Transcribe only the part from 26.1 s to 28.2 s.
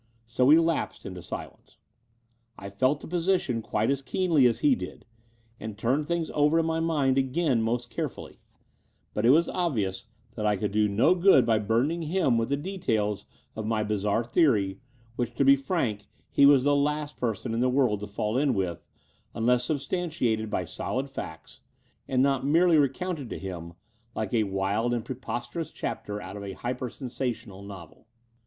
out of a hyper sensational novel.